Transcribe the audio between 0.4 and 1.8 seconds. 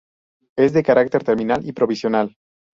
Es de carácter terminal y